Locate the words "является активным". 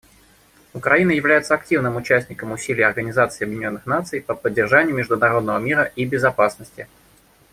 1.11-1.95